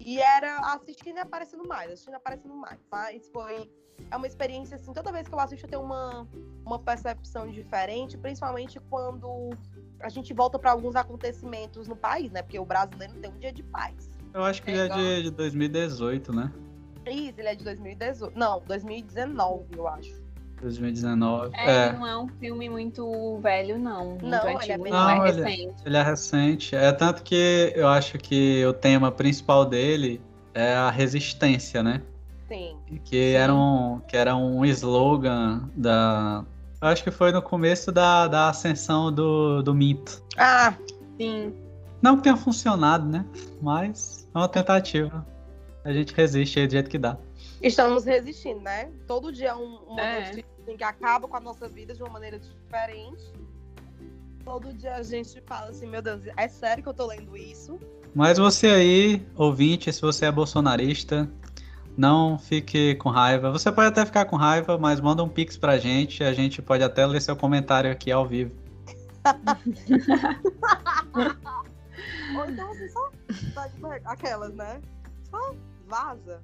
[0.00, 2.78] E era assistindo e aparecendo mais, assistindo e aparecendo mais.
[2.90, 3.70] Mas foi.
[4.10, 6.26] É uma experiência assim, toda vez que eu assisto eu tenho uma,
[6.64, 9.50] uma percepção diferente, principalmente quando
[10.00, 12.42] a gente volta para alguns acontecimentos no país, né?
[12.42, 14.10] Porque o brasileiro tem um dia de paz.
[14.32, 16.50] Eu acho que É ele é de, de 2018, né?
[17.06, 18.38] Isso, ele é de 2018.
[18.38, 20.19] Não, 2019, eu acho.
[20.60, 21.50] 2019.
[21.54, 24.10] É, É, não é um filme muito velho, não.
[24.10, 25.74] Muito Não, ele é antigo, bem não, é ele- recente.
[25.86, 26.76] ele é recente.
[26.76, 30.20] É tanto que eu acho que o tema principal dele
[30.54, 32.02] é a resistência, né?
[32.48, 32.76] Sim.
[33.04, 36.44] Que era um, que era um slogan da.
[36.82, 40.22] Eu acho que foi no começo da, da ascensão do, do Minto.
[40.36, 40.74] Ah,
[41.18, 41.54] Sim.
[42.02, 43.24] Não que tenha funcionado, né?
[43.60, 45.24] Mas é uma tentativa.
[45.84, 47.16] A gente resiste aí do jeito que dá.
[47.62, 48.88] estamos resistindo, né?
[49.06, 50.20] Todo dia é um, uma É.
[50.20, 53.32] notícia assim, que acaba com a nossa vida de uma maneira diferente.
[54.44, 57.78] Todo dia a gente fala assim, meu Deus, é sério que eu tô lendo isso?
[58.14, 61.28] Mas você aí, ouvinte, se você é bolsonarista,
[61.96, 63.50] não fique com raiva.
[63.52, 66.24] Você pode até ficar com raiva, mas manda um pix pra gente.
[66.24, 68.52] A gente pode até ler seu comentário aqui ao vivo.
[72.34, 73.10] Ou então assim, só
[73.88, 74.80] ver- aquelas, né?
[75.30, 75.54] Só
[75.86, 76.40] vaza.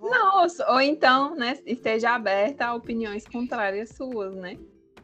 [0.00, 4.58] Não, ou- então, né, esteja aberta a opiniões contrárias suas, né?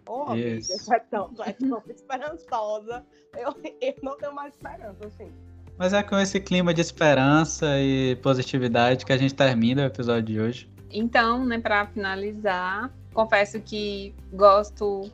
[0.07, 0.85] Ô, amiga, Isso.
[0.85, 3.05] tu é tão, tu é tão esperançosa.
[3.37, 5.33] Eu, eu não tenho mais esperança, assim.
[5.79, 10.23] Mas é com esse clima de esperança e positividade que a gente termina o episódio
[10.23, 10.71] de hoje.
[10.91, 15.11] Então, né, para finalizar, confesso que gosto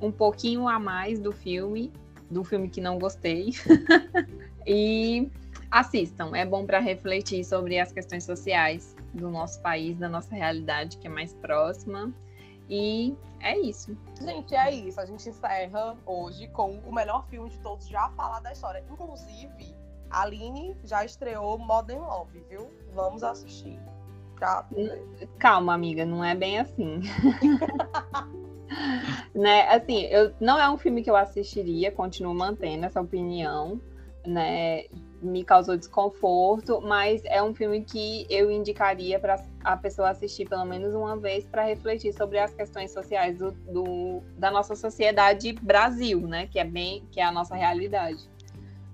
[0.00, 1.92] um pouquinho a mais do filme,
[2.30, 3.50] do filme que não gostei.
[4.66, 5.30] e
[5.70, 10.98] assistam, é bom para refletir sobre as questões sociais do nosso país, da nossa realidade
[10.98, 12.12] que é mais próxima.
[12.68, 13.96] E é isso.
[14.20, 15.00] Gente, é isso.
[15.00, 18.84] A gente encerra hoje com o melhor filme de todos já falar da história.
[18.90, 19.74] Inclusive,
[20.10, 22.70] a Aline já estreou Modern Love, viu?
[22.94, 23.78] Vamos assistir.
[24.38, 24.66] Tá?
[25.38, 27.00] Calma, amiga, não é bem assim.
[29.34, 33.80] né, assim, eu, não é um filme que eu assistiria, continuo mantendo essa opinião,
[34.26, 34.84] né?
[35.22, 40.64] Me causou desconforto, mas é um filme que eu indicaria para a pessoa assistir pelo
[40.64, 46.20] menos uma vez para refletir sobre as questões sociais do, do- da nossa sociedade Brasil,
[46.26, 46.46] né?
[46.46, 48.26] Que é bem, que é a nossa realidade,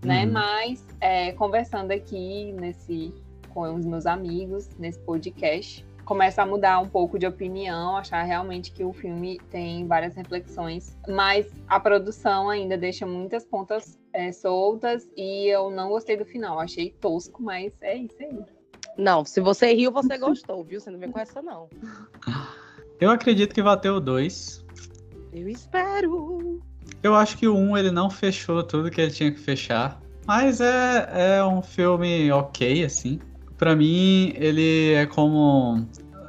[0.04, 0.24] né?
[0.26, 0.32] Uhum.
[0.32, 3.14] Mas é, conversando aqui nesse
[3.50, 8.70] com os meus amigos nesse podcast, começa a mudar um pouco de opinião, achar realmente
[8.70, 15.06] que o filme tem várias reflexões, mas a produção ainda deixa muitas pontas é, soltas
[15.16, 18.38] e eu não gostei do final, achei tosco, mas é isso aí.
[18.96, 20.80] Não, se você riu, você gostou, viu?
[20.80, 21.68] Você não vem com essa, não.
[23.00, 24.64] Eu acredito que vai ter o 2.
[25.32, 26.62] Eu espero.
[27.02, 30.00] Eu acho que o 1 ele não fechou tudo que ele tinha que fechar.
[30.26, 33.18] Mas é, é um filme ok, assim.
[33.56, 35.86] Pra mim, ele é como.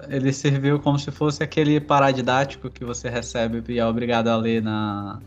[0.09, 4.61] Ele serviu como se fosse aquele paradidático que você recebe e é obrigado a ler
[4.61, 5.19] na,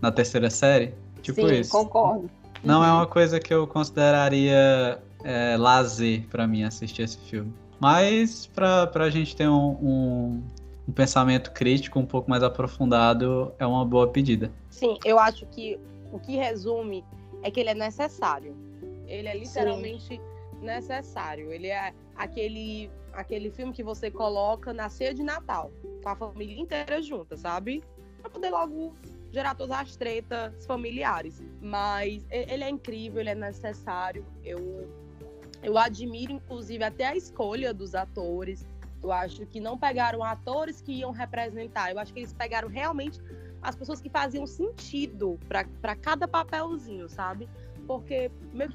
[0.00, 0.94] na terceira série.
[1.20, 1.70] Tipo Sim, isso.
[1.70, 2.30] concordo.
[2.64, 7.52] Não é uma coisa que eu consideraria é, lazer pra mim assistir esse filme.
[7.78, 10.42] Mas pra, pra gente ter um, um,
[10.88, 14.52] um pensamento crítico um pouco mais aprofundado, é uma boa pedida.
[14.70, 15.78] Sim, eu acho que
[16.12, 17.04] o que resume
[17.42, 18.56] é que ele é necessário.
[19.06, 20.20] Ele é literalmente
[20.62, 21.52] necessário.
[21.52, 25.70] Ele é aquele, aquele filme que você coloca na ceia de Natal,
[26.02, 27.82] com a família inteira junta, sabe?
[28.20, 28.94] Pra poder logo
[29.30, 31.42] gerar todas as tretas familiares.
[31.60, 34.24] Mas ele é incrível, ele é necessário.
[34.44, 34.88] Eu
[35.62, 38.66] Eu admiro, inclusive, até a escolha dos atores.
[39.00, 41.92] Eu acho que não pegaram atores que iam representar.
[41.92, 43.20] Eu acho que eles pegaram realmente
[43.62, 47.48] as pessoas que faziam sentido para cada papelzinho, sabe?
[47.86, 48.30] Porque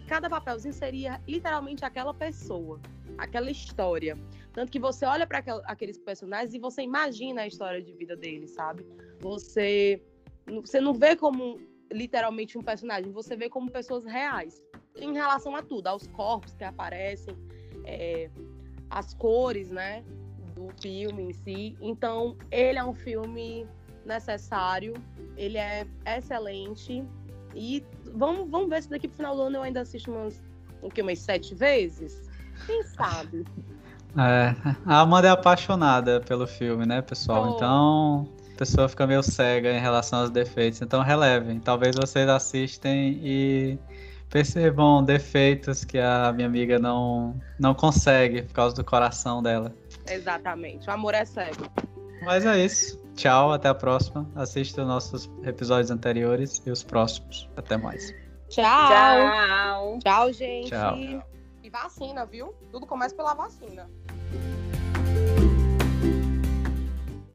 [0.07, 2.79] cada papelzinho seria literalmente aquela pessoa,
[3.17, 4.17] aquela história.
[4.53, 8.51] Tanto que você olha para aqueles personagens e você imagina a história de vida deles,
[8.51, 8.85] sabe?
[9.19, 10.01] Você,
[10.45, 11.59] você não vê como
[11.91, 14.63] literalmente um personagem, você vê como pessoas reais.
[14.95, 17.35] Em relação a tudo, aos corpos que aparecem,
[17.85, 18.29] é,
[18.89, 20.03] as cores, né?
[20.55, 21.77] Do filme em si.
[21.81, 23.67] Então, ele é um filme
[24.05, 24.93] necessário,
[25.35, 27.03] ele é excelente.
[27.55, 27.83] E
[28.13, 30.41] vamos, vamos ver se daqui pro final do ano eu ainda assisto umas,
[30.81, 32.21] o que, umas sete vezes?
[32.65, 33.45] Quem sabe?
[34.19, 37.51] É, a Amanda é apaixonada pelo filme, né, pessoal?
[37.51, 37.55] Oh.
[37.55, 40.81] Então, a pessoa fica meio cega em relação aos defeitos.
[40.81, 41.59] Então, relevem.
[41.59, 43.77] Talvez vocês assistem e
[44.29, 49.71] percebam defeitos que a minha amiga não, não consegue por causa do coração dela.
[50.09, 50.87] Exatamente.
[50.89, 51.69] O amor é cego.
[52.23, 52.99] Mas é isso.
[53.17, 54.29] Tchau, até a próxima.
[54.35, 57.49] Assista os nossos episódios anteriores e os próximos.
[57.57, 58.13] Até mais.
[58.47, 58.63] Tchau.
[58.63, 59.99] Tchau.
[60.03, 60.69] Tchau, gente.
[60.69, 60.95] Tchau.
[61.63, 62.53] E vacina, viu?
[62.71, 63.89] Tudo começa pela vacina.